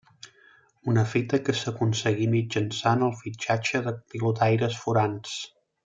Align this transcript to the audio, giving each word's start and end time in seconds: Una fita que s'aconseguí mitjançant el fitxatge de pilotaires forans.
Una 0.93 1.03
fita 1.11 1.39
que 1.49 1.53
s'aconseguí 1.59 2.27
mitjançant 2.33 3.05
el 3.09 3.13
fitxatge 3.21 3.83
de 3.91 3.95
pilotaires 4.15 4.81
forans. 4.87 5.39